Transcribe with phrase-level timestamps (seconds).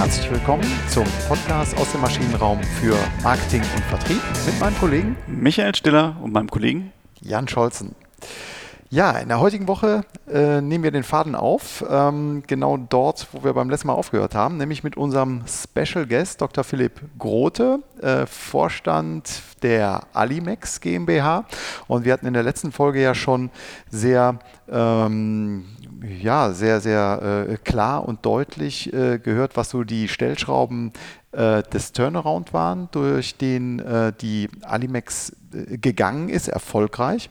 [0.00, 5.74] Herzlich willkommen zum Podcast aus dem Maschinenraum für Marketing und Vertrieb mit meinem Kollegen Michael
[5.74, 7.94] Stiller und meinem Kollegen Jan Scholzen.
[8.92, 13.44] Ja, in der heutigen Woche äh, nehmen wir den Faden auf, ähm, genau dort, wo
[13.44, 16.64] wir beim letzten Mal aufgehört haben, nämlich mit unserem Special Guest Dr.
[16.64, 21.44] Philipp Grote, äh, Vorstand der Alimex GmbH.
[21.86, 23.50] Und wir hatten in der letzten Folge ja schon
[23.90, 25.66] sehr ähm,
[26.02, 30.92] ja, sehr, sehr äh, klar und deutlich äh, gehört, was so die Stellschrauben
[31.32, 37.30] des Turnaround waren, durch den äh, die Alimex äh, gegangen ist, erfolgreich.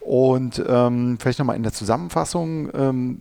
[0.00, 3.20] Und ähm, vielleicht nochmal in der Zusammenfassung, ähm,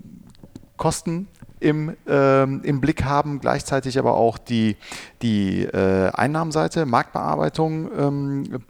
[0.76, 1.27] Kosten
[1.59, 4.77] im, ähm, im Blick haben, gleichzeitig aber auch die,
[5.22, 8.64] die äh, Einnahmenseite, Marktbearbeitung ähm,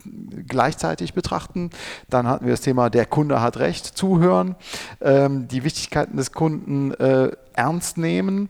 [0.48, 1.70] gleichzeitig betrachten.
[2.10, 4.56] Dann hatten wir das Thema, der Kunde hat Recht, zuhören,
[5.02, 8.50] ähm, die Wichtigkeiten des Kunden äh, ernst nehmen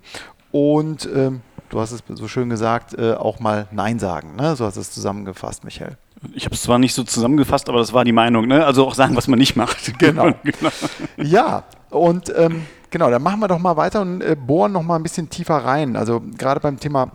[0.52, 4.36] und ähm, du hast es so schön gesagt, äh, auch mal Nein sagen.
[4.36, 4.56] Ne?
[4.56, 5.98] So hast du es zusammengefasst, Michael.
[6.34, 8.48] Ich habe es zwar nicht so zusammengefasst, aber das war die Meinung.
[8.48, 8.66] Ne?
[8.66, 9.94] Also auch sagen, was man nicht macht.
[10.00, 10.32] Genau.
[10.44, 10.70] genau.
[11.18, 14.96] Ja, und ähm, Genau, dann machen wir doch mal weiter und äh, bohren noch mal
[14.96, 15.96] ein bisschen tiefer rein.
[15.96, 17.12] Also gerade beim Thema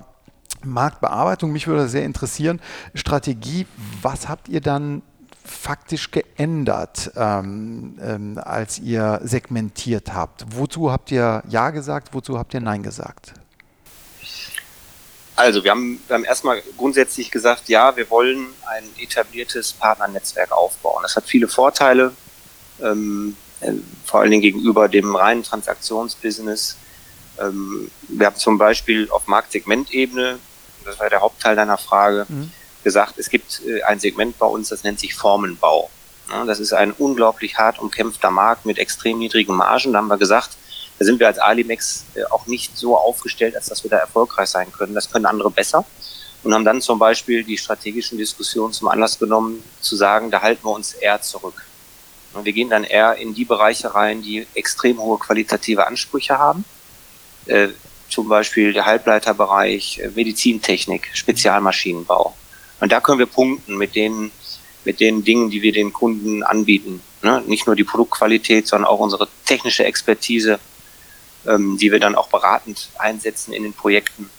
[0.64, 2.60] Marktbearbeitung, mich würde sehr interessieren,
[2.94, 3.66] Strategie,
[4.02, 5.02] was habt ihr dann
[5.44, 10.44] faktisch geändert, ähm, ähm, als ihr segmentiert habt?
[10.50, 13.34] Wozu habt ihr Ja gesagt, wozu habt ihr Nein gesagt?
[15.42, 21.02] Also wir haben, wir haben erstmal grundsätzlich gesagt, ja, wir wollen ein etabliertes Partnernetzwerk aufbauen.
[21.02, 22.12] Das hat viele Vorteile.
[22.80, 23.72] Ähm, äh,
[24.04, 26.76] vor allen Dingen gegenüber dem reinen Transaktionsbusiness.
[27.40, 30.38] Ähm, wir haben zum Beispiel auf Marktsegmentebene,
[30.84, 32.52] das war der Hauptteil deiner Frage, mhm.
[32.84, 35.90] gesagt, es gibt äh, ein Segment bei uns, das nennt sich Formenbau.
[36.46, 39.92] das ist ein unglaublich hart umkämpfter Markt mit extrem niedrigen Margen.
[39.92, 40.56] Da haben wir gesagt,
[40.98, 44.48] da sind wir als Alimex äh, auch nicht so aufgestellt, als dass wir da erfolgreich
[44.48, 44.94] sein können.
[44.94, 45.84] Das können andere besser.
[46.42, 50.64] Und haben dann zum Beispiel die strategischen Diskussionen zum Anlass genommen, zu sagen, da halten
[50.64, 51.64] wir uns eher zurück.
[52.32, 56.64] Und wir gehen dann eher in die Bereiche rein, die extrem hohe qualitative Ansprüche haben.
[57.46, 57.68] Äh,
[58.08, 62.34] zum Beispiel der Halbleiterbereich, äh, Medizintechnik, Spezialmaschinenbau.
[62.80, 64.30] Und da können wir punkten mit den,
[64.84, 67.00] mit den Dingen, die wir den Kunden anbieten.
[67.22, 67.42] Ne?
[67.46, 70.58] Nicht nur die Produktqualität, sondern auch unsere technische Expertise,
[71.46, 74.30] ähm, die wir dann auch beratend einsetzen in den Projekten.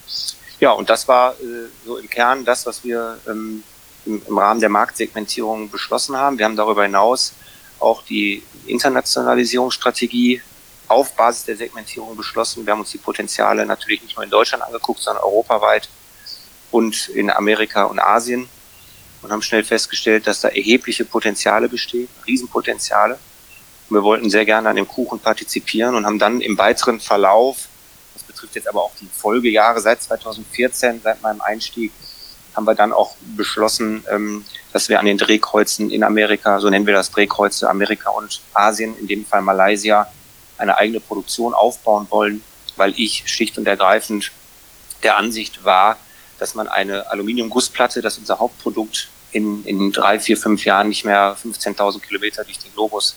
[0.60, 3.64] Ja, und das war äh, so im Kern das, was wir ähm,
[4.06, 6.38] im, im Rahmen der Marktsegmentierung beschlossen haben.
[6.38, 7.34] Wir haben darüber hinaus
[7.80, 10.42] auch die Internationalisierungsstrategie
[10.88, 12.66] auf Basis der Segmentierung beschlossen.
[12.66, 15.90] Wir haben uns die Potenziale natürlich nicht nur in Deutschland angeguckt, sondern europaweit
[16.72, 18.48] und in Amerika und Asien
[19.22, 23.18] und haben schnell festgestellt, dass da erhebliche Potenziale bestehen, Riesenpotenziale.
[23.94, 27.68] Wir wollten sehr gerne an dem Kuchen partizipieren und haben dann im weiteren Verlauf,
[28.14, 31.92] das betrifft jetzt aber auch die Folgejahre seit 2014, seit meinem Einstieg,
[32.56, 36.86] haben wir dann auch beschlossen, ähm, dass wir an den Drehkreuzen in Amerika, so nennen
[36.86, 40.12] wir das Drehkreuze Amerika und Asien, in dem Fall Malaysia,
[40.58, 42.44] eine eigene Produktion aufbauen wollen,
[42.76, 44.32] weil ich schlicht und ergreifend
[45.04, 45.98] der Ansicht war,
[46.40, 51.36] dass man eine Aluminiumgussplatte, das unser Hauptprodukt, in, in drei, vier, fünf Jahren nicht mehr
[51.44, 53.16] 15.000 Kilometer durch den Globus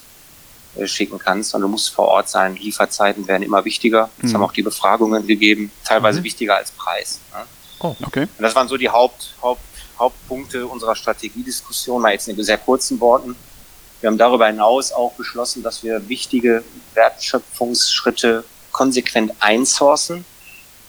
[0.84, 2.56] schicken kannst, sondern du musst vor Ort sein.
[2.56, 4.10] Lieferzeiten werden immer wichtiger.
[4.18, 4.34] Es mhm.
[4.34, 6.24] haben auch die Befragungen gegeben, teilweise mhm.
[6.24, 7.20] wichtiger als Preis.
[7.32, 7.44] Ne?
[7.80, 8.22] Oh, okay.
[8.22, 9.60] Und das waren so die Haupt, Haupt,
[9.98, 13.36] Hauptpunkte unserer Strategiediskussion, mal jetzt in sehr kurzen Worten.
[14.00, 16.62] Wir haben darüber hinaus auch beschlossen, dass wir wichtige
[16.94, 20.24] Wertschöpfungsschritte konsequent einsourcen.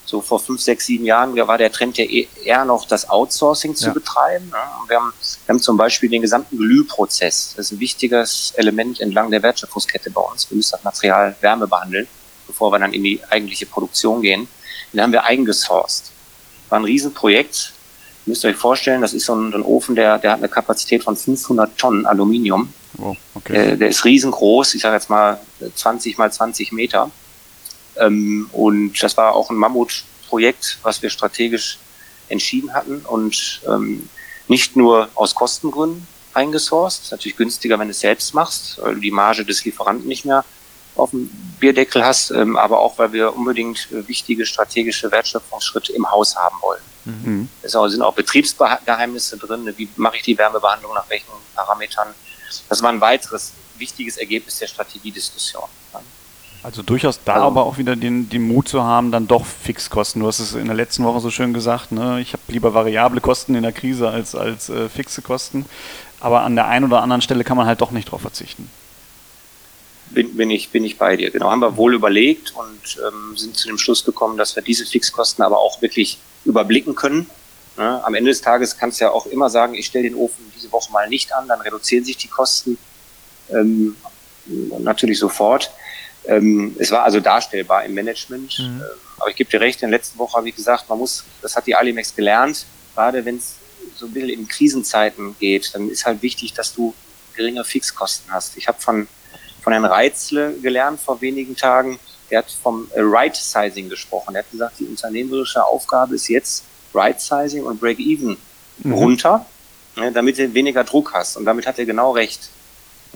[0.07, 3.75] So vor fünf, sechs, sieben Jahren war der Trend ja e-, eher noch das Outsourcing
[3.75, 3.93] zu ja.
[3.93, 4.51] betreiben.
[4.87, 5.13] Wir haben,
[5.45, 7.53] wir haben zum Beispiel den gesamten Glühprozess.
[7.55, 10.49] Das ist ein wichtiges Element entlang der Wertschöpfungskette bei uns.
[10.49, 12.07] Wir müssen das Material Wärme behandeln,
[12.47, 14.47] bevor wir dann in die eigentliche Produktion gehen.
[14.93, 16.11] Den haben wir eingesourced
[16.69, 17.73] war ein Riesenprojekt.
[18.25, 21.03] Ihr müsst euch vorstellen, das ist so ein, ein, Ofen, der, der hat eine Kapazität
[21.03, 22.73] von 500 Tonnen Aluminium.
[22.97, 23.53] Oh, okay.
[23.53, 25.39] der, der ist riesengroß, ich sage jetzt mal
[25.75, 27.11] 20 mal 20 Meter.
[27.99, 31.79] Ähm, und das war auch ein Mammutprojekt, was wir strategisch
[32.29, 34.09] entschieden hatten und ähm,
[34.47, 37.03] nicht nur aus Kostengründen eingesourced.
[37.03, 40.25] Ist natürlich günstiger, wenn du es selbst machst, weil du die Marge des Lieferanten nicht
[40.25, 40.45] mehr
[40.95, 41.29] auf dem
[41.59, 46.57] Bierdeckel hast, ähm, aber auch, weil wir unbedingt äh, wichtige strategische Wertschöpfungsschritte im Haus haben
[46.61, 46.81] wollen.
[47.05, 47.49] Mhm.
[47.61, 49.71] Es sind auch Betriebsgeheimnisse drin.
[49.77, 52.09] Wie mache ich die Wärmebehandlung, nach welchen Parametern?
[52.67, 55.69] Das war ein weiteres wichtiges Ergebnis der Strategiediskussion.
[56.63, 60.21] Also durchaus da also, aber auch wieder den, den Mut zu haben, dann doch Fixkosten.
[60.21, 62.19] Du hast es in der letzten Woche so schön gesagt, ne?
[62.19, 65.65] ich habe lieber variable Kosten in der Krise als, als äh, fixe Kosten.
[66.19, 68.69] Aber an der einen oder anderen Stelle kann man halt doch nicht drauf verzichten.
[70.09, 71.31] bin, bin, ich, bin ich bei dir.
[71.31, 74.85] Genau, haben wir wohl überlegt und ähm, sind zu dem Schluss gekommen, dass wir diese
[74.85, 77.29] Fixkosten aber auch wirklich überblicken können.
[77.77, 78.03] Ne?
[78.03, 80.71] Am Ende des Tages kannst du ja auch immer sagen, ich stelle den Ofen diese
[80.71, 82.77] Woche mal nicht an, dann reduzieren sich die Kosten
[83.49, 83.95] ähm,
[84.79, 85.71] natürlich sofort.
[86.27, 88.59] Ähm, es war also darstellbar im Management.
[88.59, 88.65] Mhm.
[88.65, 88.81] Ähm,
[89.19, 91.55] aber ich gebe dir recht, in der letzten Woche habe ich gesagt, man muss, das
[91.55, 93.55] hat die Alimex gelernt, gerade wenn es
[93.95, 96.93] so ein bisschen in Krisenzeiten geht, dann ist halt wichtig, dass du
[97.35, 98.57] geringe Fixkosten hast.
[98.57, 99.07] Ich habe von,
[99.61, 104.35] von Herrn Reitzle gelernt vor wenigen Tagen, der hat vom Right-Sizing gesprochen.
[104.35, 108.37] Er hat gesagt, die unternehmerische Aufgabe ist jetzt Right-Sizing und Break-Even
[108.79, 108.93] mhm.
[108.93, 109.45] runter,
[109.95, 111.37] ne, damit du weniger Druck hast.
[111.37, 112.49] Und damit hat er genau recht.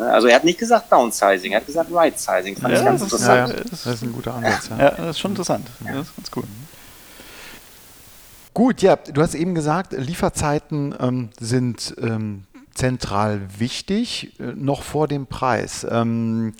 [0.02, 2.56] Ne, also er hat nicht gesagt Downsizing, er hat gesagt Right-Sizing.
[2.56, 3.54] Fand ja, ich ganz interessant.
[3.54, 4.70] Ja, das ist ein guter Ansatz.
[4.70, 5.68] Ja, ja das ist schon interessant.
[5.80, 6.44] Das ist ganz cool.
[8.52, 15.08] Gut, ja, du hast eben gesagt, Lieferzeiten ähm, sind ähm, zentral wichtig, äh, noch vor
[15.08, 15.86] dem Preis.
[15.88, 16.54] Ähm,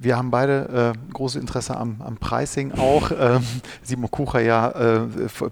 [0.00, 3.10] wir haben beide äh, großes Interesse am, am Pricing auch.
[3.20, 3.42] Ähm,
[3.82, 5.00] Simon Kucher ja äh,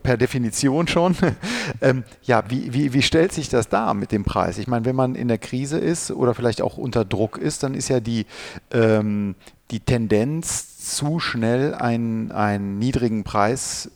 [0.03, 1.15] per Definition schon.
[1.83, 4.57] ähm, ja, wie, wie, wie stellt sich das dar mit dem Preis?
[4.57, 7.75] Ich meine, wenn man in der Krise ist oder vielleicht auch unter Druck ist, dann
[7.75, 8.25] ist ja die,
[8.73, 9.35] ähm,
[9.71, 13.91] die Tendenz zu schnell einen, einen niedrigen Preis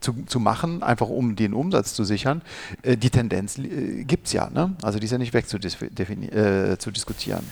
[0.00, 2.42] zu, zu machen, einfach um den Umsatz zu sichern.
[2.82, 4.74] Äh, die Tendenz äh, gibt es ja, ne?
[4.82, 7.44] also die ist ja nicht weg zu, äh, zu diskutieren.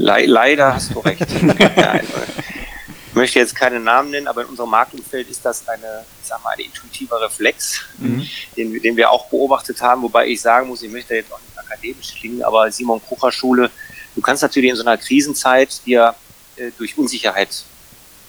[0.00, 1.20] Le leider hast du recht.
[1.76, 6.28] ja, ich möchte jetzt keine Namen nennen, aber in unserem Marktumfeld ist das eine, ich
[6.28, 8.26] sag mal, ein intuitiver Reflex, mhm.
[8.56, 11.58] den, den, wir auch beobachtet haben, wobei ich sagen muss, ich möchte jetzt auch nicht
[11.58, 13.70] akademisch klingen, aber Simon Krucher Schule,
[14.14, 16.14] du kannst natürlich in so einer Krisenzeit dir
[16.56, 17.64] äh, durch Unsicherheit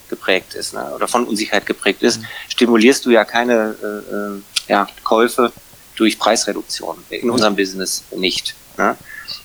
[0.09, 2.25] geprägt ist ne, oder von Unsicherheit geprägt ist, mhm.
[2.49, 5.51] stimulierst du ja keine äh, äh ja, Käufe
[5.95, 8.55] durch Preisreduktion in unserem Business nicht.
[8.77, 8.95] Ne?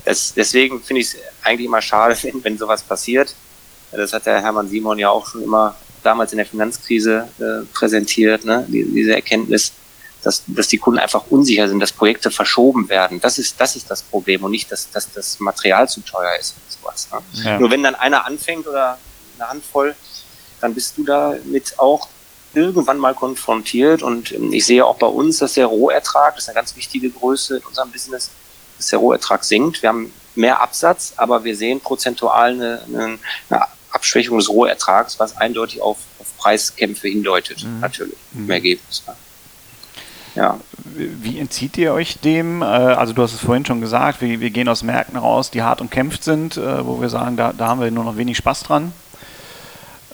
[0.04, 3.34] Das, deswegen finde ich es eigentlich immer schade, wenn, wenn sowas passiert.
[3.92, 8.44] Das hat der Hermann Simon ja auch schon immer damals in der Finanzkrise äh, präsentiert,
[8.44, 8.64] ne?
[8.68, 9.72] Die, diese Erkenntnis,
[10.22, 13.20] dass, dass die Kunden einfach unsicher sind, dass Projekte verschoben werden.
[13.20, 16.56] Das ist, das ist das Problem und nicht, dass, dass das Material zu teuer ist
[16.56, 17.08] und sowas.
[17.12, 17.44] Ne?
[17.44, 17.58] Ja.
[17.58, 18.98] Nur wenn dann einer anfängt oder
[19.38, 19.94] eine Handvoll,
[20.60, 22.08] dann bist du damit auch
[22.54, 26.48] irgendwann mal konfrontiert und ähm, ich sehe auch bei uns, dass der Rohertrag, das ist
[26.48, 28.30] eine ganz wichtige Größe in unserem Business,
[28.76, 29.82] dass der Rohertrag sinkt.
[29.82, 33.18] Wir haben mehr Absatz, aber wir sehen prozentual eine, eine,
[33.48, 37.80] eine Abschwächung des Rohertrags, was eindeutig auf, auf Preiskämpfe hindeutet, mhm.
[37.80, 39.02] natürlich im Ergebnis.
[39.06, 39.14] Ne?
[40.34, 40.60] Ja.
[40.84, 42.60] Wie entzieht ihr euch dem?
[42.60, 45.62] Äh, also du hast es vorhin schon gesagt, wir, wir gehen aus Märkten raus, die
[45.62, 48.64] hart umkämpft sind, äh, wo wir sagen, da, da haben wir nur noch wenig Spaß
[48.64, 48.92] dran.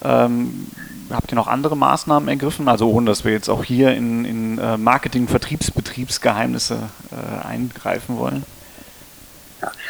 [0.04, 0.68] Ähm,
[1.12, 2.68] habt ihr noch andere Maßnahmen ergriffen?
[2.68, 6.78] Also ohne, dass wir jetzt auch hier in, in äh, Marketing-, Vertriebs-, Betriebsgeheimnisse
[7.10, 8.44] äh, eingreifen wollen?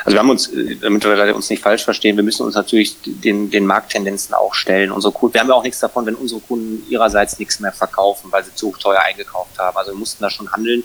[0.05, 2.97] Also wir haben uns, äh, damit wir uns nicht falsch verstehen, wir müssen uns natürlich
[3.05, 4.93] den, den Markttendenzen auch stellen.
[4.93, 8.31] Unsere Kunden, wir haben ja auch nichts davon, wenn unsere Kunden ihrerseits nichts mehr verkaufen,
[8.31, 9.77] weil sie zu teuer eingekauft haben.
[9.77, 10.83] Also wir mussten da schon handeln.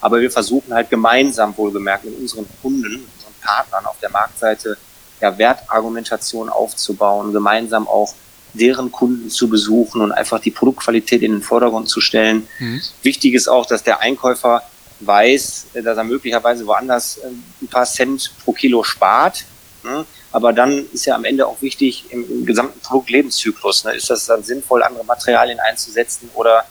[0.00, 4.76] Aber wir versuchen halt gemeinsam wohlgemerkt mit unseren Kunden, unseren Partnern auf der Marktseite
[5.20, 8.14] ja, Wertargumentation aufzubauen, gemeinsam auch
[8.54, 12.48] deren Kunden zu besuchen und einfach die Produktqualität in den Vordergrund zu stellen.
[12.58, 12.80] Mhm.
[13.02, 14.62] Wichtig ist auch, dass der Einkäufer
[15.00, 17.28] weiß, dass er möglicherweise woanders äh,
[17.62, 19.44] ein paar Cent pro Kilo spart.
[19.82, 20.06] Ne?
[20.32, 23.94] Aber dann ist ja am Ende auch wichtig im, im gesamten Produktlebenszyklus, ne?
[23.94, 26.64] ist das dann sinnvoll, andere Materialien einzusetzen oder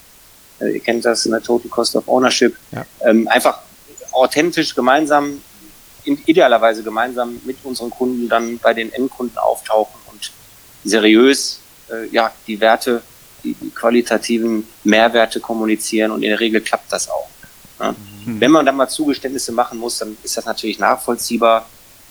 [0.60, 2.86] äh, ihr kennt das in der Total Cost of Ownership, ja.
[3.01, 3.60] ähm, einfach
[4.12, 5.41] authentisch gemeinsam,
[6.05, 10.31] in, idealerweise gemeinsam mit unseren Kunden dann bei den Endkunden auftauchen und
[10.84, 11.62] seriös äh,
[12.12, 13.01] ja, die Werte,
[13.43, 17.29] die, qualitativen Mehrwerte kommunizieren und in der Regel klappt das auch.
[17.79, 17.95] Ja?
[18.25, 18.39] Mhm.
[18.39, 21.67] Wenn man dann mal Zugeständnisse machen muss, dann ist das natürlich nachvollziehbar.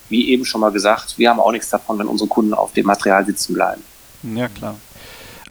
[0.09, 2.85] Wie eben schon mal gesagt, wir haben auch nichts davon, wenn unsere Kunden auf dem
[2.85, 3.81] Material sitzen bleiben.
[4.21, 4.75] Ja, klar.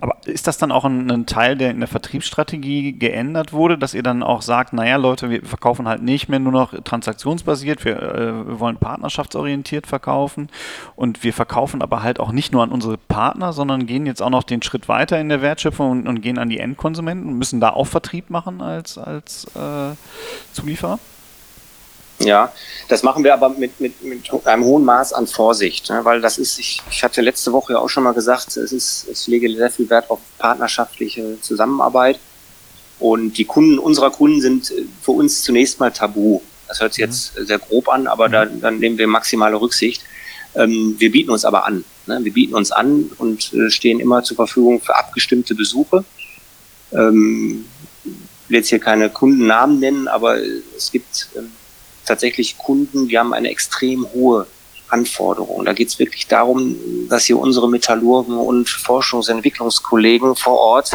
[0.02, 3.94] Aber ist das dann auch ein, ein, Teil, der in der Vertriebsstrategie geändert wurde, dass
[3.94, 8.02] ihr dann auch sagt, naja Leute, wir verkaufen halt nicht mehr nur noch transaktionsbasiert, wir,
[8.02, 10.48] äh, wir wollen partnerschaftsorientiert verkaufen
[10.96, 14.30] und wir verkaufen aber halt auch nicht nur an unsere Partner, sondern gehen jetzt auch
[14.30, 17.60] noch den Schritt weiter in der Wertschöpfung und, und gehen an die Endkonsumenten und müssen
[17.60, 19.94] da auch Vertrieb machen als, als äh,
[20.52, 20.98] Zulieferer?
[22.24, 22.52] Ja,
[22.88, 26.04] das machen wir aber mit, mit, mit einem hohen Maß an Vorsicht, ne?
[26.04, 29.06] weil das ist, ich, ich hatte letzte Woche ja auch schon mal gesagt, es ist,
[29.10, 32.18] ich lege sehr viel Wert auf partnerschaftliche Zusammenarbeit
[32.98, 36.40] und die Kunden unserer Kunden sind äh, für uns zunächst mal tabu.
[36.68, 37.10] Das hört sich mhm.
[37.10, 38.32] jetzt sehr grob an, aber mhm.
[38.32, 40.02] da, dann nehmen wir maximale Rücksicht.
[40.54, 41.84] Ähm, wir bieten uns aber an.
[42.06, 42.20] Ne?
[42.22, 46.04] Wir bieten uns an und äh, stehen immer zur Verfügung für abgestimmte Besuche.
[46.92, 47.64] Ähm,
[48.04, 50.36] ich will jetzt hier keine Kundennamen nennen, aber
[50.76, 51.50] es gibt ähm,
[52.06, 54.46] tatsächlich Kunden, die haben eine extrem hohe
[54.88, 55.64] Anforderungen.
[55.64, 56.76] Da geht es wirklich darum,
[57.08, 60.90] dass hier unsere Metallurgen und Forschungsentwicklungskollegen vor Ort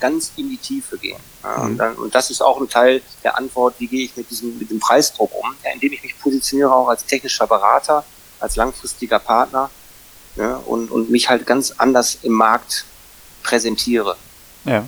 [0.00, 1.18] ganz in die Tiefe gehen.
[1.42, 1.78] Und, mhm.
[1.78, 4.70] dann, und, das ist auch ein Teil der Antwort, wie gehe ich mit diesem mit
[4.70, 8.04] dem Preisdruck um, ja, indem ich mich positioniere auch als technischer Berater,
[8.40, 9.70] als langfristiger Partner
[10.36, 12.84] ja, und, und mich halt ganz anders im Markt
[13.42, 14.16] präsentiere.
[14.64, 14.84] Ja.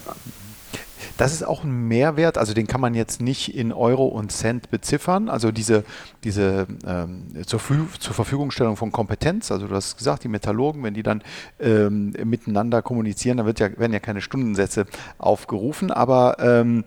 [1.17, 4.71] Das ist auch ein Mehrwert, also den kann man jetzt nicht in Euro und Cent
[4.71, 5.29] beziffern.
[5.29, 5.85] Also diese,
[6.25, 7.61] diese ähm, zur,
[7.99, 11.23] zur Verfügungstellung von Kompetenz, also du hast gesagt, die Metallurgen, wenn die dann
[11.61, 14.87] ähm, miteinander kommunizieren, dann wird ja, werden ja keine Stundensätze
[15.19, 16.85] aufgerufen, aber ähm,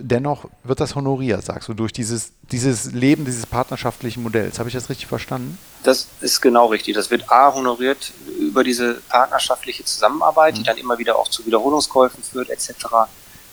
[0.00, 4.58] dennoch wird das honoriert, sagst du, durch dieses, dieses Leben dieses partnerschaftlichen Modells.
[4.58, 5.58] Habe ich das richtig verstanden?
[5.84, 6.94] Das ist genau richtig.
[6.94, 10.58] Das wird A honoriert über diese partnerschaftliche Zusammenarbeit, mhm.
[10.58, 13.08] die dann immer wieder auch zu Wiederholungskäufen führt, etc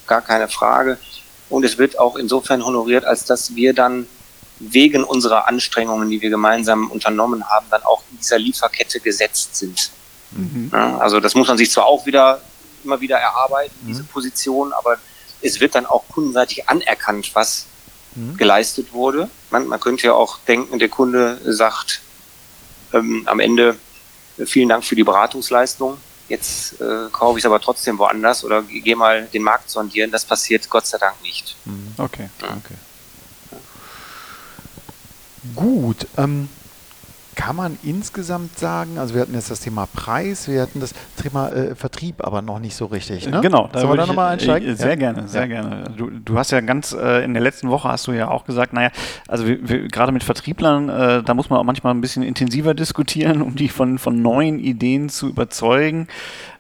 [0.07, 0.97] gar keine Frage.
[1.49, 4.07] Und es wird auch insofern honoriert, als dass wir dann
[4.59, 9.91] wegen unserer Anstrengungen, die wir gemeinsam unternommen haben, dann auch in dieser Lieferkette gesetzt sind.
[10.31, 10.71] Mhm.
[10.73, 12.41] Also das muss man sich zwar auch wieder
[12.83, 13.87] immer wieder erarbeiten, mhm.
[13.87, 14.97] diese Position, aber
[15.41, 17.65] es wird dann auch kundenseitig anerkannt, was
[18.15, 18.37] mhm.
[18.37, 19.29] geleistet wurde.
[19.49, 22.01] Man, man, könnte ja auch denken, der Kunde sagt
[22.93, 23.77] ähm, am Ende
[24.45, 28.95] vielen Dank für die Beratungsleistung jetzt äh, kaufe ich es aber trotzdem woanders oder gehe
[28.95, 30.11] mal den Markt sondieren.
[30.11, 31.55] Das passiert Gott sei Dank nicht.
[31.65, 31.93] Mhm.
[31.97, 32.47] Okay, ja.
[32.57, 32.75] okay.
[35.55, 36.07] Gut.
[36.17, 36.49] Ähm,
[37.35, 41.49] kann man insgesamt sagen, also wir hatten jetzt das Thema Preis, wir hatten das Thema
[41.49, 43.27] äh, Vertrieb aber noch nicht so richtig.
[43.27, 43.41] Ne?
[43.41, 44.69] Genau, da Sollen wir da nochmal einsteigen?
[44.69, 44.95] Äh, sehr ja.
[44.95, 45.47] gerne, sehr ja.
[45.47, 45.83] gerne.
[45.95, 48.73] Du, du, hast ja ganz, äh, in der letzten Woche hast du ja auch gesagt,
[48.73, 48.89] naja,
[49.27, 52.73] also wir, wir, gerade mit Vertrieblern, äh, da muss man auch manchmal ein bisschen intensiver
[52.73, 56.07] diskutieren, um die von, von neuen Ideen zu überzeugen.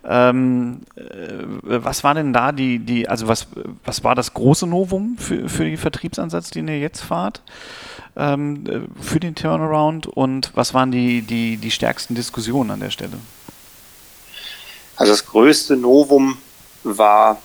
[0.07, 1.01] Ähm, äh,
[1.63, 3.47] was war denn da die, die, also was,
[3.83, 7.41] was war das große Novum für, für den Vertriebsansatz, den ihr jetzt fahrt?
[8.15, 12.91] ähm, äh, für den Turnaround und was waren die, die, die stärksten Diskussionen an der
[12.91, 13.19] Stelle?
[14.95, 16.37] Also das größte Novum
[16.83, 17.41] war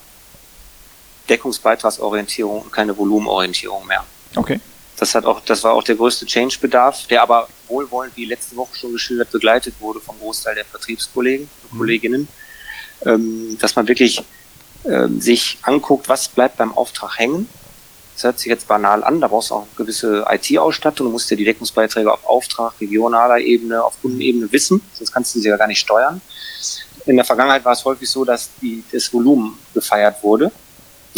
[1.29, 4.05] Deckungsbeitragsorientierung und keine Volumenorientierung mehr.
[4.37, 4.61] Okay.
[4.97, 8.76] Das hat auch, das war auch der größte Change-Bedarf, der aber wohlwollend, wie letzte Woche
[8.76, 11.79] schon geschildert, begleitet wurde vom Großteil der Vertriebskollegen und mhm.
[11.79, 12.29] Kolleginnen,
[13.04, 14.23] ähm, dass man wirklich
[14.85, 17.49] ähm, sich anguckt, was bleibt beim Auftrag hängen
[18.21, 21.38] das hört sich jetzt banal an, da brauchst du auch gewisse IT-Ausstattung, du musst ja
[21.38, 25.66] die Deckungsbeiträge auf Auftrag, regionaler Ebene, auf Kundenebene wissen, sonst kannst du sie ja gar
[25.66, 26.21] nicht steuern.
[27.07, 30.52] In der Vergangenheit war es häufig so, dass die, das Volumen gefeiert wurde.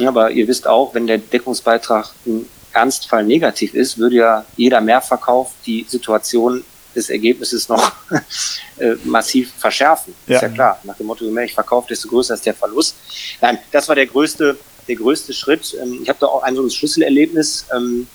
[0.06, 5.50] Aber ihr wisst auch, wenn der Deckungsbeitrag im Ernstfall negativ ist, würde ja jeder Mehrverkauf
[5.66, 6.62] die Situation
[6.94, 7.92] des Ergebnisses noch
[8.78, 10.14] äh, massiv verschärfen.
[10.26, 10.36] Ja.
[10.36, 10.80] Ist ja klar.
[10.84, 12.96] Nach dem Motto, je mehr ich verkaufe, desto größer ist der Verlust.
[13.40, 14.56] Nein, das war der größte
[14.88, 15.76] der größte Schritt.
[15.80, 17.66] Ähm, ich habe da auch ein so ein Schlüsselerlebnis.
[17.74, 18.06] Ähm,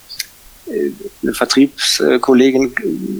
[0.68, 0.92] äh,
[1.24, 2.76] eine Vertriebskollegin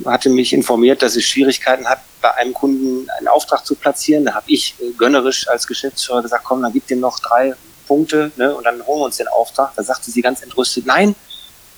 [0.06, 4.26] äh, hatte mich informiert, dass sie Schwierigkeiten hat, bei einem Kunden einen Auftrag zu platzieren.
[4.26, 7.54] Da habe ich gönnerisch als Geschäftsführer gesagt, komm, dann gib dem noch drei
[7.88, 9.72] Punkte ne, und dann holen wir uns den Auftrag.
[9.76, 11.16] Da sagte sie ganz entrüstet, nein,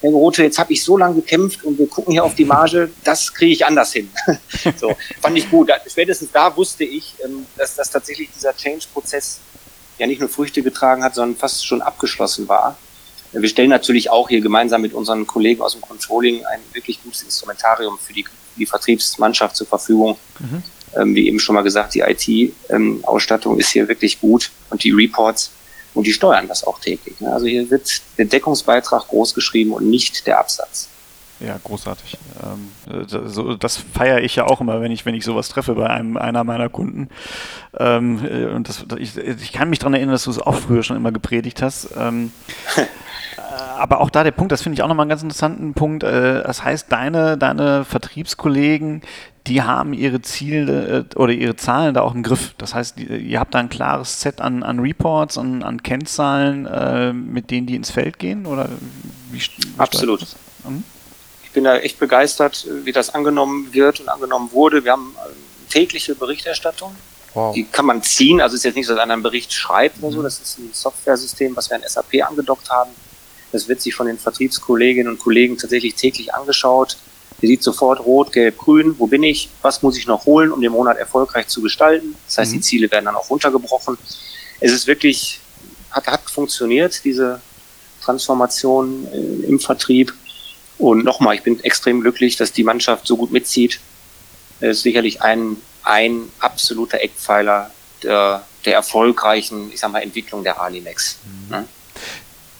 [0.01, 2.89] Herr Grote, jetzt habe ich so lange gekämpft und wir gucken hier auf die Marge,
[3.03, 4.09] das kriege ich anders hin.
[4.77, 5.69] so, fand ich gut.
[5.87, 9.39] Spätestens da wusste ich, ähm, dass, dass tatsächlich dieser Change-Prozess
[9.97, 12.77] ja nicht nur Früchte getragen hat, sondern fast schon abgeschlossen war.
[13.31, 17.21] Wir stellen natürlich auch hier gemeinsam mit unseren Kollegen aus dem Controlling ein wirklich gutes
[17.21, 18.25] Instrumentarium für die,
[18.57, 20.17] die Vertriebsmannschaft zur Verfügung.
[20.39, 20.63] Mhm.
[20.95, 24.91] Ähm, wie eben schon mal gesagt, die IT-Ausstattung ähm, ist hier wirklich gut und die
[24.91, 25.51] Reports
[25.93, 27.19] und die steuern das auch täglich.
[27.19, 27.31] Ne?
[27.31, 30.89] Also hier wird der Deckungsbeitrag groß geschrieben und nicht der Absatz.
[31.39, 32.17] Ja, großartig.
[32.43, 35.89] Ähm, so, das feiere ich ja auch immer, wenn ich, wenn ich sowas treffe bei
[35.89, 37.07] einem einer meiner Kunden.
[37.77, 40.83] Ähm, äh, und das, ich, ich kann mich daran erinnern, dass du es auch früher
[40.83, 41.89] schon immer gepredigt hast.
[41.97, 42.33] Ähm,
[42.75, 42.81] äh,
[43.77, 46.03] aber auch da der Punkt, das finde ich auch nochmal einen ganz interessanten Punkt.
[46.03, 49.01] Äh, das heißt, deine, deine Vertriebskollegen,
[49.49, 52.53] die haben ihre Ziele äh, oder ihre Zahlen da auch im Griff.
[52.57, 57.11] Das heißt, ihr habt da ein klares Set an, an Reports, an, an Kennzahlen, äh,
[57.11, 58.45] mit denen die ins Feld gehen?
[58.45, 58.69] Oder
[59.31, 60.21] wie, wie Absolut.
[60.63, 60.83] Hm?
[61.43, 64.85] Ich bin da echt begeistert, wie das angenommen wird und angenommen wurde.
[64.85, 66.95] Wir haben äh, tägliche Berichterstattung.
[67.33, 67.55] Wow.
[67.55, 68.41] Die kann man ziehen.
[68.41, 70.19] Also es ist jetzt nicht so, dass einer einen Bericht schreibt oder so.
[70.19, 70.23] Mhm.
[70.23, 72.91] Das ist ein Software-System, was wir an SAP angedockt haben.
[73.51, 76.97] Das wird sich von den Vertriebskolleginnen und Kollegen tatsächlich täglich angeschaut.
[77.41, 78.95] Ihr sieht sofort rot, gelb, grün.
[78.97, 79.49] Wo bin ich?
[79.61, 82.15] Was muss ich noch holen, um den Monat erfolgreich zu gestalten?
[82.25, 82.55] Das heißt, mhm.
[82.55, 83.97] die Ziele werden dann auch runtergebrochen.
[84.59, 85.39] Es ist wirklich,
[85.91, 87.41] hat, hat funktioniert, diese
[88.01, 90.13] Transformation äh, im Vertrieb.
[90.77, 93.79] Und nochmal, ich bin extrem glücklich, dass die Mannschaft so gut mitzieht.
[94.59, 97.71] Das ist sicherlich ein, ein absoluter Eckpfeiler
[98.03, 101.17] der, der erfolgreichen, ich sag mal, Entwicklung der Alinex.
[101.49, 101.65] Mhm.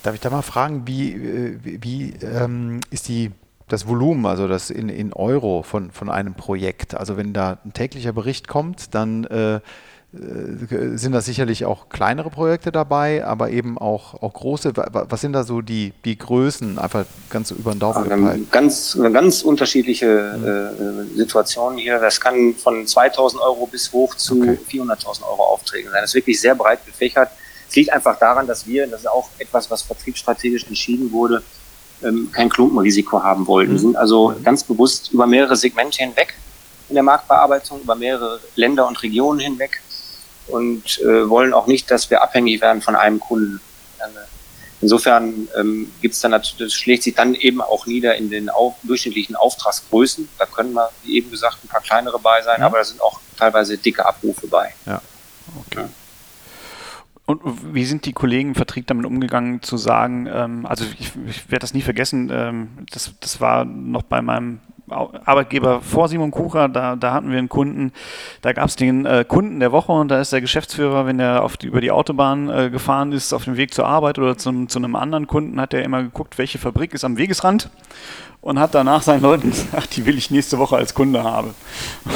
[0.04, 3.32] Darf ich da mal fragen, wie, äh, wie, wie ähm, ist die
[3.70, 6.96] das Volumen, also das in, in Euro von, von einem Projekt.
[6.96, 9.60] Also wenn da ein täglicher Bericht kommt, dann äh,
[10.12, 14.74] äh, sind da sicherlich auch kleinere Projekte dabei, aber eben auch, auch große.
[14.76, 18.52] Was sind da so die, die Größen, einfach ganz über den Daumen gepeilt?
[18.52, 22.00] Ganz, ganz unterschiedliche äh, Situationen hier.
[22.00, 24.58] Das kann von 2000 Euro bis hoch zu okay.
[24.72, 26.02] 400.000 Euro Aufträgen sein.
[26.02, 27.30] Das ist wirklich sehr breit gefächert.
[27.70, 31.44] Es liegt einfach daran, dass wir, das ist auch etwas, was vertriebsstrategisch entschieden wurde,
[32.04, 33.72] ähm, kein Klumpenrisiko haben wollten.
[33.72, 33.76] Mhm.
[33.76, 36.36] Wir sind also ganz bewusst über mehrere Segmente hinweg
[36.90, 39.82] in der Marktbearbeitung, über mehrere Länder und Regionen hinweg
[40.48, 43.62] und äh, wollen auch nicht, dass wir abhängig werden von einem Kunden.
[44.82, 48.50] Insofern ähm, gibt es dann natürlich, das schlägt sich dann eben auch nieder in den
[48.50, 50.30] auf, durchschnittlichen Auftragsgrößen.
[50.38, 52.66] Da können wir, wie eben gesagt, ein paar kleinere bei sein, ja.
[52.66, 54.74] aber da sind auch teilweise dicke Abrufe bei.
[54.86, 55.02] Ja.
[55.68, 55.82] Okay.
[55.82, 55.90] Ja.
[57.30, 61.52] Und wie sind die Kollegen im Vertrieb damit umgegangen, zu sagen, ähm, also ich, ich
[61.52, 66.70] werde das nie vergessen, ähm, das, das war noch bei meinem Arbeitgeber vor Simon Kucher,
[66.70, 67.92] da, da hatten wir einen Kunden,
[68.42, 71.48] da gab es den äh, Kunden der Woche und da ist der Geschäftsführer, wenn er
[71.62, 74.96] über die Autobahn äh, gefahren ist, auf dem Weg zur Arbeit oder zum, zu einem
[74.96, 77.70] anderen Kunden, hat er immer geguckt, welche Fabrik ist am Wegesrand
[78.42, 81.54] und hat danach seinen Leuten gesagt, die will ich nächste Woche als Kunde haben.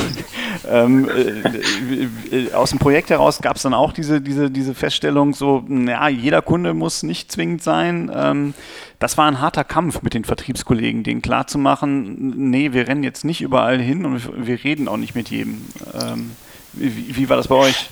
[0.70, 5.34] ähm, äh, äh, aus dem Projekt heraus gab es dann auch diese, diese, diese Feststellung,
[5.34, 8.10] so, ja, jeder Kunde muss nicht zwingend sein.
[8.13, 8.53] Ähm,
[9.00, 13.42] das war ein harter Kampf mit den Vertriebskollegen, denen klarzumachen, nee, wir rennen jetzt nicht
[13.42, 15.65] überall hin und wir reden auch nicht mit jedem.
[15.94, 16.32] Ähm,
[16.72, 17.89] wie, wie war das bei euch?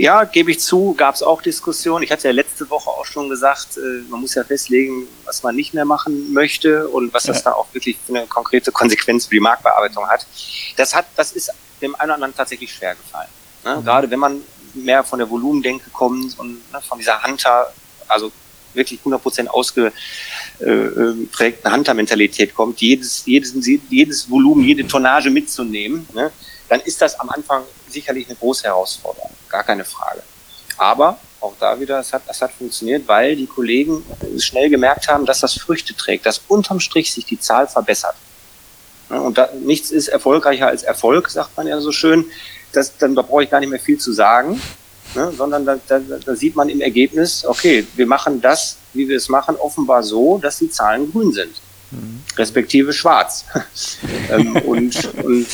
[0.00, 2.02] Ja, gebe ich zu, gab es auch Diskussionen.
[2.02, 5.54] Ich hatte ja letzte Woche auch schon gesagt, äh, man muss ja festlegen, was man
[5.54, 9.34] nicht mehr machen möchte und was das da auch wirklich für eine konkrete Konsequenz für
[9.34, 10.26] die Marktbearbeitung hat.
[10.78, 11.52] Das hat, das ist
[11.82, 13.28] dem einen oder anderen tatsächlich schwer gefallen.
[13.62, 13.76] Ne?
[13.76, 13.84] Mhm.
[13.84, 14.40] Gerade wenn man
[14.72, 17.70] mehr von der Volumendenke kommt und ne, von dieser Hunter,
[18.08, 18.32] also
[18.72, 19.92] wirklich 100% ausgeprägten
[20.60, 23.54] äh, Hunter-Mentalität kommt, jedes, jedes,
[23.90, 26.32] jedes Volumen, jede Tonnage mitzunehmen, ne?
[26.70, 30.22] Dann ist das am Anfang sicherlich eine große Herausforderung, gar keine Frage.
[30.78, 34.04] Aber auch da wieder, es hat, es hat funktioniert, weil die Kollegen
[34.38, 38.14] schnell gemerkt haben, dass das Früchte trägt, dass unterm Strich sich die Zahl verbessert.
[39.08, 42.26] Und da, nichts ist erfolgreicher als Erfolg, sagt man ja so schön.
[42.72, 44.62] Das, dann, da brauche ich gar nicht mehr viel zu sagen,
[45.16, 49.16] ne, sondern da, da, da sieht man im Ergebnis, okay, wir machen das, wie wir
[49.16, 52.22] es machen, offenbar so, dass die Zahlen grün sind, mhm.
[52.36, 53.44] respektive schwarz.
[54.30, 55.48] ähm, und, und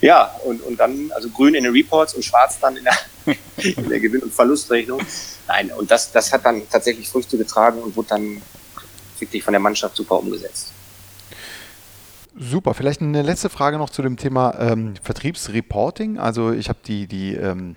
[0.00, 2.96] ja, und, und dann, also grün in den Reports und schwarz dann in der,
[3.56, 5.00] in der Gewinn- und Verlustrechnung.
[5.46, 8.42] Nein, und das, das hat dann tatsächlich Früchte getragen und wurde dann
[9.18, 10.72] wirklich von der Mannschaft super umgesetzt.
[12.38, 16.18] Super, vielleicht eine letzte Frage noch zu dem Thema ähm, Vertriebsreporting.
[16.18, 17.76] Also ich habe die, die ähm,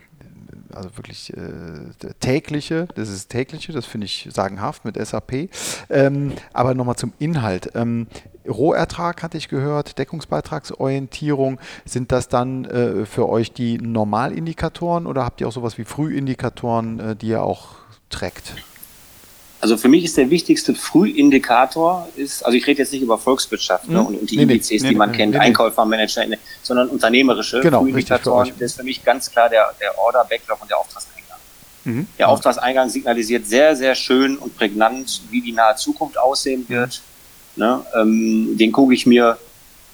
[0.75, 5.49] also wirklich äh, tägliche, das ist tägliche, das finde ich sagenhaft mit SAP.
[5.89, 7.71] Ähm, aber nochmal zum Inhalt.
[7.75, 8.07] Ähm,
[8.47, 11.59] Rohertrag hatte ich gehört, Deckungsbeitragsorientierung.
[11.85, 16.99] Sind das dann äh, für euch die Normalindikatoren oder habt ihr auch sowas wie Frühindikatoren,
[16.99, 17.75] äh, die ihr auch
[18.09, 18.55] trackt?
[19.63, 23.87] Also für mich ist der wichtigste Frühindikator ist, also ich rede jetzt nicht über Volkswirtschaft
[23.87, 24.07] ne, hm?
[24.07, 26.25] und, und, die nee, Indizes, nee, die man nee, kennt, Einkäufer, Manager,
[26.61, 28.51] sondern unternehmerische genau, Frühindikatoren.
[28.59, 31.37] Das ist für mich ganz klar der, der Order, Backlog und der Auftragseingang.
[31.85, 32.07] Mhm.
[32.19, 37.01] Der Auftragseingang signalisiert sehr, sehr schön und prägnant, wie die nahe Zukunft aussehen wird.
[37.55, 37.85] Ne?
[37.95, 39.37] Ähm, den gucke ich mir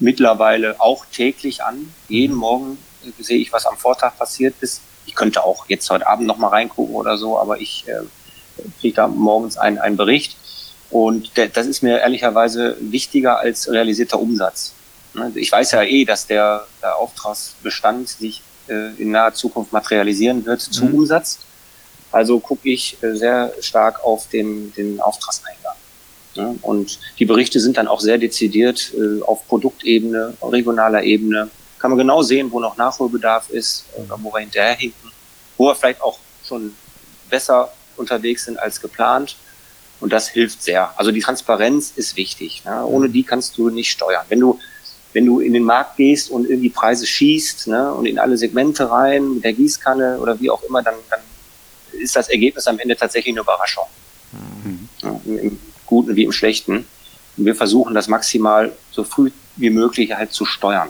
[0.00, 1.94] mittlerweile auch täglich an.
[2.08, 2.40] Jeden mhm.
[2.40, 2.78] Morgen
[3.20, 4.80] sehe ich, was am Vortag passiert ist.
[5.06, 8.00] Ich könnte auch jetzt heute Abend noch mal reingucken oder so, aber ich äh,
[8.80, 10.36] kriege da morgens einen, einen Bericht.
[10.90, 14.74] Und der, das ist mir ehrlicherweise wichtiger als realisierter Umsatz.
[15.14, 15.32] Ne?
[15.36, 20.60] Ich weiß ja eh, dass der, der Auftragsbestand sich äh, in naher Zukunft materialisieren wird
[20.60, 20.94] zu mhm.
[20.94, 21.40] Umsatz.
[22.12, 25.74] Also gucke ich äh, sehr stark auf den, den Auftragseingang.
[26.34, 31.50] Ja, und die Berichte sind dann auch sehr dezidiert äh, auf Produktebene, regionaler Ebene.
[31.78, 35.10] Kann man genau sehen, wo noch Nachholbedarf ist, oder wo wir hinterherhinken,
[35.56, 36.74] wo wir vielleicht auch schon
[37.28, 39.36] besser unterwegs sind als geplant.
[40.00, 40.98] Und das hilft sehr.
[40.98, 42.64] Also die Transparenz ist wichtig.
[42.64, 42.84] Ne?
[42.86, 44.24] Ohne die kannst du nicht steuern.
[44.28, 44.58] Wenn du,
[45.12, 48.90] wenn du in den Markt gehst und irgendwie Preise schießt ne, und in alle Segmente
[48.90, 51.20] rein, mit der Gießkanne oder wie auch immer, dann, dann
[51.92, 53.84] ist das Ergebnis am Ende tatsächlich eine Überraschung.
[54.32, 54.88] Mhm.
[55.02, 56.86] Ja, im, Guten wie im Schlechten.
[57.36, 60.88] Und wir versuchen das maximal so früh wie möglich halt zu steuern.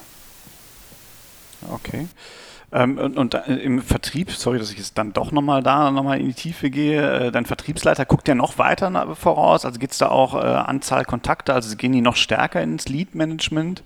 [1.72, 2.06] Okay.
[2.72, 6.20] Ähm, und, und äh, im Vertrieb, sorry, dass ich jetzt dann doch nochmal da nochmal
[6.20, 9.98] in die Tiefe gehe, äh, dein Vertriebsleiter guckt ja noch weiter voraus, also gibt es
[9.98, 13.82] da auch äh, Anzahl Kontakte, also gehen die noch stärker ins Lead-Management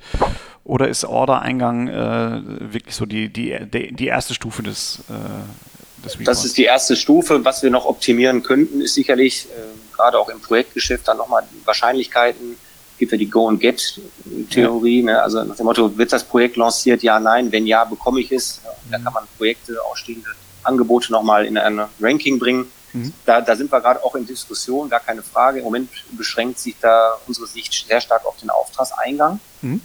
[0.64, 6.44] oder ist Order-Eingang äh, wirklich so die, die, die erste Stufe des, äh, des Das
[6.44, 10.40] ist die erste Stufe, was wir noch optimieren könnten, ist sicherlich äh, gerade auch im
[10.40, 12.56] Projektgeschäft dann nochmal Wahrscheinlichkeiten
[12.98, 15.04] gibt ja die Go-and-Get-Theorie, ja.
[15.04, 15.22] ne?
[15.22, 17.02] also nach dem Motto, wird das Projekt lanciert?
[17.02, 17.50] Ja, nein.
[17.50, 18.60] Wenn ja, bekomme ich es.
[18.86, 18.90] Mhm.
[18.90, 20.28] Da kann man Projekte, ausstehende
[20.62, 22.70] Angebote nochmal in ein Ranking bringen.
[22.92, 23.12] Mhm.
[23.26, 25.58] Da, da sind wir gerade auch in Diskussion, gar keine Frage.
[25.58, 29.80] Im Moment beschränkt sich da unsere Sicht sehr stark auf den Auftragseingang, mhm.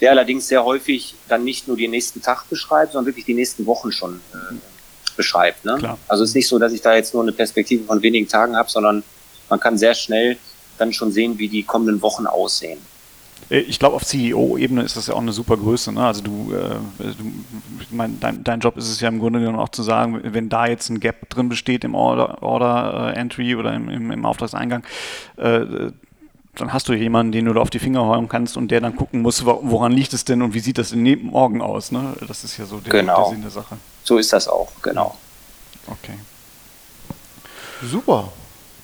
[0.00, 3.66] der allerdings sehr häufig dann nicht nur den nächsten Tag beschreibt, sondern wirklich die nächsten
[3.66, 4.54] Wochen schon äh,
[5.16, 5.64] beschreibt.
[5.64, 5.76] Ne?
[5.78, 5.98] Klar.
[6.08, 8.56] Also es ist nicht so, dass ich da jetzt nur eine Perspektive von wenigen Tagen
[8.56, 9.02] habe, sondern
[9.48, 10.38] man kann sehr schnell
[10.78, 12.78] dann schon sehen, wie die kommenden Wochen aussehen.
[13.50, 15.92] Äh, ich glaube, auf CEO-Ebene ist das ja auch eine super Größe.
[15.92, 16.04] Ne?
[16.04, 17.32] Also du, äh, du
[17.90, 20.66] mein, dein, dein, Job ist es ja im Grunde genommen auch zu sagen, wenn da
[20.66, 24.84] jetzt ein Gap drin besteht im Order, Order äh, Entry oder im, im, im Auftragseingang,
[25.36, 25.90] äh,
[26.56, 28.96] dann hast du jemanden, den du da auf die Finger hauen kannst und der dann
[28.96, 31.92] gucken muss, woran liegt es denn und wie sieht das in morgen aus.
[31.92, 32.14] Ne?
[32.26, 33.24] Das ist ja so der, genau.
[33.24, 33.76] der Sinn der Sache.
[34.02, 35.16] So ist das auch, genau.
[35.86, 36.14] Okay.
[37.82, 38.32] Super.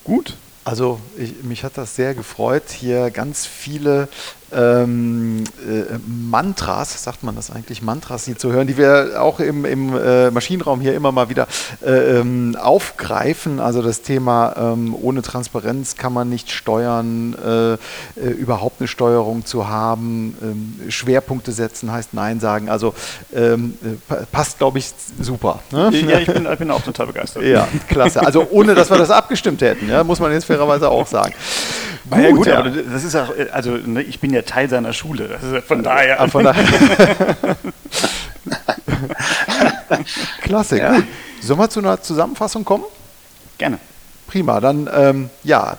[0.05, 0.37] Gut.
[0.65, 4.09] Also ich, mich hat das sehr gefreut, hier ganz viele
[4.55, 9.65] ähm, äh, Mantras, sagt man das eigentlich, Mantras hier zu hören, die wir auch im,
[9.65, 11.47] im äh, Maschinenraum hier immer mal wieder
[11.85, 13.61] äh, ähm, aufgreifen.
[13.61, 17.79] Also das Thema, ähm, ohne Transparenz kann man nicht steuern, äh, äh,
[18.17, 22.69] überhaupt eine Steuerung zu haben, ähm, Schwerpunkte setzen heißt Nein sagen.
[22.69, 22.95] Also
[23.35, 25.61] ähm, äh, passt, glaube ich, super.
[25.71, 25.91] Ne?
[25.93, 27.45] Ja, ich bin, ich bin, auch total begeistert.
[27.45, 28.25] Ja, klasse.
[28.25, 31.35] Also ohne, dass wir das abgestimmt hätten, ja, muss man jetzt fairerweise auch sagen.
[32.17, 32.59] Gut, ja, gut, ja.
[32.59, 35.39] aber das ist auch, also ne, ich bin ja Teil seiner Schule.
[35.67, 36.21] von daher.
[36.21, 36.65] Ah, von daher.
[40.43, 40.97] Klasse, ja.
[40.97, 41.05] gut.
[41.41, 42.85] Sollen wir zu einer Zusammenfassung kommen?
[43.59, 43.79] Gerne.
[44.27, 45.79] Prima, dann ja,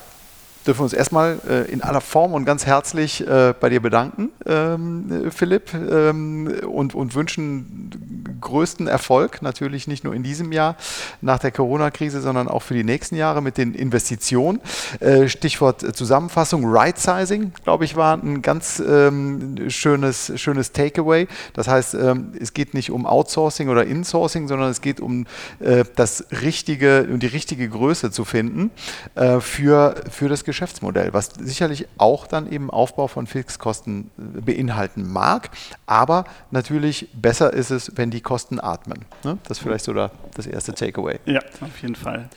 [0.63, 4.29] dürfen wir uns erstmal äh, in aller Form und ganz herzlich äh, bei dir bedanken,
[4.45, 10.75] ähm, Philipp, ähm, und, und wünschen größten Erfolg, natürlich nicht nur in diesem Jahr
[11.21, 14.59] nach der Corona-Krise, sondern auch für die nächsten Jahre mit den Investitionen.
[14.99, 21.27] Äh, Stichwort Zusammenfassung, Right-Sizing, glaube ich, war ein ganz ähm, schönes, schönes Takeaway.
[21.53, 25.25] Das heißt, ähm, es geht nicht um Outsourcing oder Insourcing, sondern es geht um
[25.59, 28.71] äh, das richtige, um die richtige Größe zu finden
[29.15, 34.41] äh, für, für das Geschäft Geschäftsmodell, was sicherlich auch dann eben Aufbau von Fixkosten äh,
[34.41, 35.49] beinhalten mag.
[35.87, 39.05] Aber natürlich besser ist es, wenn die Kosten atmen.
[39.23, 39.39] Ne?
[39.43, 41.19] Das ist vielleicht so das erste Takeaway.
[41.25, 42.29] Ja, auf jeden Fall.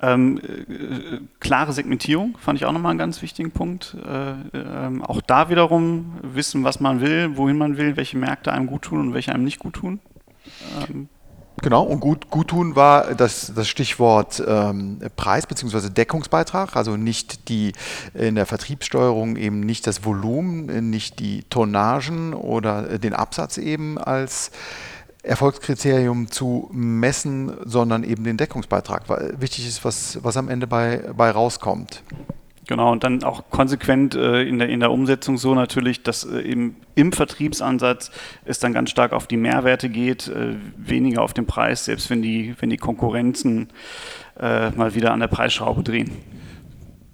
[0.00, 3.94] Ähm, äh, klare Segmentierung fand ich auch nochmal einen ganz wichtigen Punkt.
[4.06, 8.68] Äh, äh, auch da wiederum wissen, was man will, wohin man will, welche Märkte einem
[8.68, 10.00] gut tun und welche einem nicht gut tun.
[10.88, 11.08] Ähm,
[11.60, 15.90] Genau, und gut, gut tun war das, das Stichwort ähm, Preis bzw.
[15.90, 17.72] Deckungsbeitrag, also nicht die
[18.14, 24.52] in der Vertriebssteuerung eben nicht das Volumen, nicht die Tonnagen oder den Absatz eben als
[25.24, 31.10] Erfolgskriterium zu messen, sondern eben den Deckungsbeitrag, weil wichtig ist, was, was am Ende bei,
[31.16, 32.02] bei rauskommt.
[32.68, 36.42] Genau, und dann auch konsequent äh, in, der, in der Umsetzung so natürlich, dass äh,
[36.42, 38.10] eben im Vertriebsansatz
[38.44, 42.20] es dann ganz stark auf die Mehrwerte geht, äh, weniger auf den Preis, selbst wenn
[42.20, 43.68] die, wenn die Konkurrenzen
[44.38, 46.10] äh, mal wieder an der Preisschraube drehen.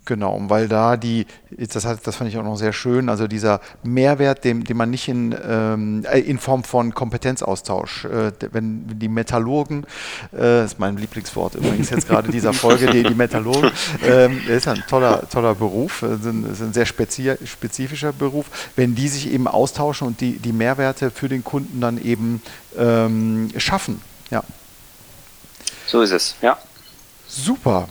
[0.06, 3.60] Genau, weil da die, das, hat, das fand ich auch noch sehr schön, also dieser
[3.82, 9.08] Mehrwert, den, den man nicht in, ähm, äh, in Form von Kompetenzaustausch, äh, wenn die
[9.08, 9.84] Metallurgen,
[10.32, 13.70] äh, das ist mein Lieblingswort übrigens jetzt gerade dieser Folge, die, die Metallurgen,
[14.06, 18.94] äh, ist ein toller, toller Beruf, äh, ist ein, ist ein sehr spezifischer Beruf, wenn
[18.94, 22.42] die sich eben austauschen und die, die Mehrwerte für den Kunden dann eben
[22.76, 24.02] ähm, schaffen.
[24.30, 24.42] Ja.
[25.86, 26.58] So ist es, ja.
[27.26, 27.88] Super.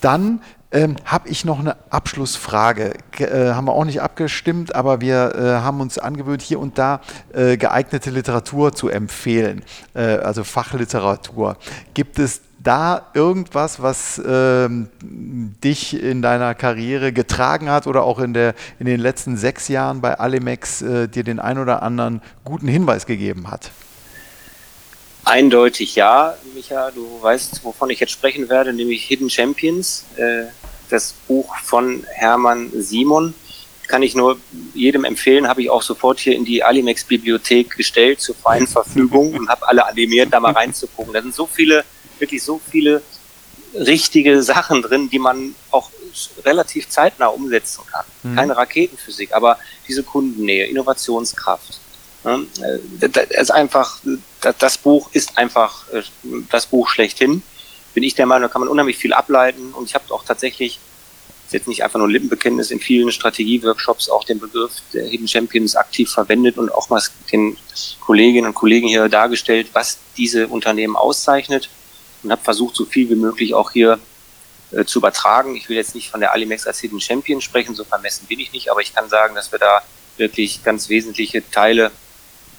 [0.00, 0.40] Dann
[0.72, 2.94] ähm, habe ich noch eine Abschlussfrage.
[3.18, 7.00] Äh, haben wir auch nicht abgestimmt, aber wir äh, haben uns angewöhnt, hier und da
[7.32, 11.56] äh, geeignete Literatur zu empfehlen, äh, also Fachliteratur.
[11.94, 18.34] Gibt es da irgendwas, was ähm, dich in deiner Karriere getragen hat oder auch in,
[18.34, 22.68] der, in den letzten sechs Jahren bei Alimex äh, dir den ein oder anderen guten
[22.68, 23.72] Hinweis gegeben hat?
[25.24, 26.90] Eindeutig ja, Micha.
[26.90, 30.04] Du weißt, wovon ich jetzt sprechen werde, nämlich Hidden Champions.
[30.16, 30.46] Äh,
[30.92, 33.34] das Buch von Hermann Simon.
[33.88, 34.38] Kann ich nur
[34.74, 39.48] jedem empfehlen, habe ich auch sofort hier in die Alimex-Bibliothek gestellt zur freien Verfügung und
[39.48, 41.12] habe alle animiert, da mal reinzugucken.
[41.12, 41.84] Da sind so viele,
[42.18, 43.02] wirklich so viele
[43.74, 45.90] richtige Sachen drin, die man auch
[46.44, 48.04] relativ zeitnah umsetzen kann.
[48.22, 48.36] Mhm.
[48.36, 51.80] Keine Raketenphysik, aber diese Kundennähe, Innovationskraft.
[52.24, 52.46] Ne?
[53.00, 53.98] Das ist einfach,
[54.58, 56.02] das Buch ist einfach äh,
[56.50, 57.42] das Buch schlechthin
[57.94, 59.72] bin ich der Meinung, da kann man unheimlich viel ableiten.
[59.72, 60.78] Und ich habe auch tatsächlich,
[61.46, 65.28] ist jetzt nicht einfach nur ein Lippenbekenntnis, in vielen Strategieworkshops auch den Begriff der Hidden
[65.28, 67.56] Champions aktiv verwendet und auch mal den
[68.00, 71.68] Kolleginnen und Kollegen hier dargestellt, was diese Unternehmen auszeichnet
[72.22, 73.98] und habe versucht, so viel wie möglich auch hier
[74.72, 75.56] äh, zu übertragen.
[75.56, 78.52] Ich will jetzt nicht von der Alimex als Hidden Champion sprechen, so vermessen bin ich
[78.52, 79.82] nicht, aber ich kann sagen, dass wir da
[80.16, 81.90] wirklich ganz wesentliche Teile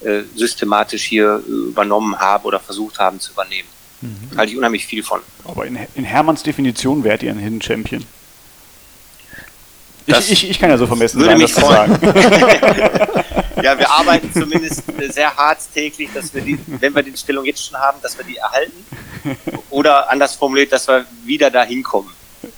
[0.01, 3.69] äh, systematisch hier äh, übernommen haben oder versucht haben zu übernehmen.
[4.03, 4.37] Mhm.
[4.37, 5.21] Halte ich unheimlich viel von.
[5.45, 8.05] Aber in, in Hermanns Definition wärt ihr ein Hidden Champion.
[10.05, 11.97] Ich, ich, ich, kann ja so vermessen würde sein, mich das freuen.
[11.97, 13.23] zu sagen.
[13.63, 17.65] ja, wir arbeiten zumindest sehr hart täglich, dass wir die, wenn wir die Stellung jetzt
[17.65, 18.85] schon haben, dass wir die erhalten.
[19.69, 22.13] Oder anders formuliert, dass wir wieder dahin kommen,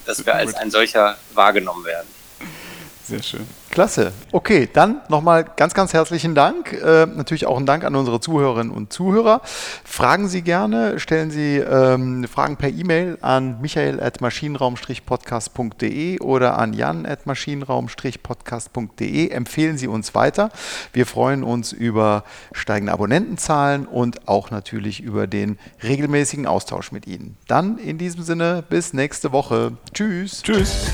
[0.08, 2.08] dass wir als ein solcher wahrgenommen werden.
[3.08, 3.46] Sehr schön.
[3.76, 4.12] Klasse.
[4.32, 6.72] Okay, dann nochmal ganz, ganz herzlichen Dank.
[6.72, 9.42] Äh, natürlich auch ein Dank an unsere Zuhörerinnen und Zuhörer.
[9.84, 19.32] Fragen Sie gerne, stellen Sie ähm, Fragen per E-Mail an michael.maschinenraum-podcast.de oder an jan.maschinenraum-podcast.de.
[19.32, 20.52] Empfehlen Sie uns weiter.
[20.94, 27.36] Wir freuen uns über steigende Abonnentenzahlen und auch natürlich über den regelmäßigen Austausch mit Ihnen.
[27.50, 29.74] Dann in diesem Sinne bis nächste Woche.
[29.94, 30.44] Tschüss.
[30.44, 30.86] Tschüss.